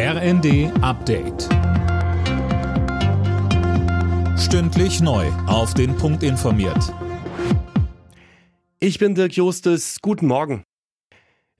[0.00, 1.48] RND Update.
[4.38, 5.26] Stündlich neu.
[5.48, 6.94] Auf den Punkt informiert.
[8.78, 9.96] Ich bin Dirk Justes.
[10.00, 10.62] Guten Morgen.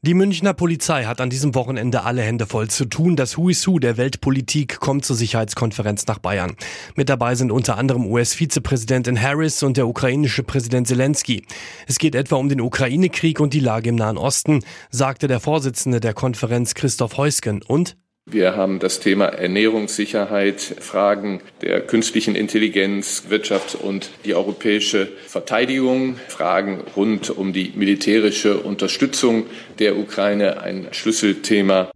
[0.03, 3.16] Die Münchner Polizei hat an diesem Wochenende alle Hände voll zu tun.
[3.16, 6.55] Das Who der Weltpolitik kommt zur Sicherheitskonferenz nach Bayern.
[6.95, 11.45] Mit dabei sind unter anderem US-Vizepräsidentin Harris und der ukrainische Präsident Zelensky.
[11.89, 15.98] Es geht etwa um den Ukraine-Krieg und die Lage im Nahen Osten, sagte der Vorsitzende
[15.98, 17.62] der Konferenz Christoph Heusgen.
[17.66, 17.96] Und
[18.30, 26.83] wir haben das Thema Ernährungssicherheit, Fragen der künstlichen Intelligenz, Wirtschaft und die europäische Verteidigung, Fragen
[26.96, 29.46] rund um die militärische Unterstützung
[29.78, 31.91] der Ukraine, ein Schlüsselthema.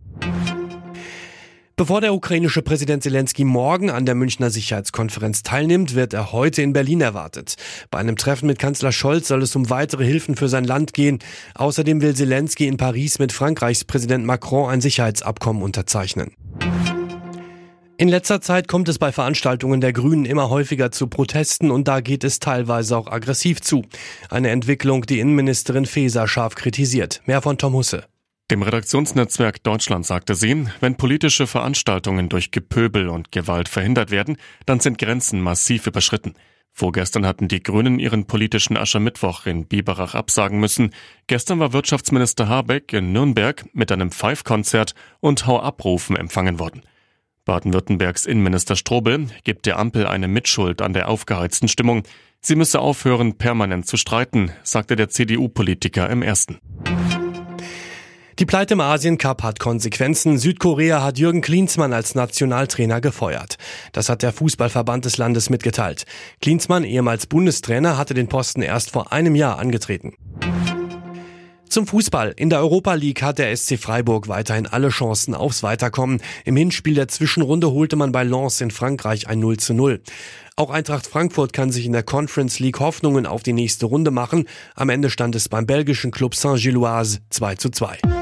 [1.82, 6.72] Bevor der ukrainische Präsident Zelensky morgen an der Münchner Sicherheitskonferenz teilnimmt, wird er heute in
[6.72, 7.56] Berlin erwartet.
[7.90, 11.18] Bei einem Treffen mit Kanzler Scholz soll es um weitere Hilfen für sein Land gehen.
[11.56, 16.30] Außerdem will Zelensky in Paris mit Frankreichs Präsident Macron ein Sicherheitsabkommen unterzeichnen.
[17.96, 22.00] In letzter Zeit kommt es bei Veranstaltungen der Grünen immer häufiger zu Protesten und da
[22.00, 23.82] geht es teilweise auch aggressiv zu.
[24.30, 27.22] Eine Entwicklung, die Innenministerin Faeser scharf kritisiert.
[27.26, 28.04] Mehr von Tom Husse.
[28.50, 34.80] Dem Redaktionsnetzwerk Deutschland sagte sie, wenn politische Veranstaltungen durch Gepöbel und Gewalt verhindert werden, dann
[34.80, 36.34] sind Grenzen massiv überschritten.
[36.74, 40.90] Vorgestern hatten die Grünen ihren politischen Aschermittwoch in Biberach absagen müssen.
[41.26, 46.82] Gestern war Wirtschaftsminister Habeck in Nürnberg mit einem Pfeifkonzert und Hau-Abrufen empfangen worden.
[47.44, 52.04] Baden-Württembergs Innenminister Strobel gibt der Ampel eine Mitschuld an der aufgeheizten Stimmung.
[52.40, 56.58] Sie müsse aufhören, permanent zu streiten, sagte der CDU-Politiker im ersten.
[58.42, 60.36] Die Pleite im Asien Cup hat Konsequenzen.
[60.36, 63.56] Südkorea hat Jürgen Klinsmann als Nationaltrainer gefeuert.
[63.92, 66.06] Das hat der Fußballverband des Landes mitgeteilt.
[66.40, 70.14] Klinsmann, ehemals Bundestrainer, hatte den Posten erst vor einem Jahr angetreten.
[71.68, 72.34] Zum Fußball.
[72.36, 76.20] In der Europa League hat der SC Freiburg weiterhin alle Chancen aufs Weiterkommen.
[76.44, 80.02] Im Hinspiel der Zwischenrunde holte man bei Lens in Frankreich ein 0 zu 0.
[80.56, 84.48] Auch Eintracht Frankfurt kann sich in der Conference League Hoffnungen auf die nächste Runde machen.
[84.74, 88.21] Am Ende stand es beim belgischen Club Saint-Gilloise 2 zu 2.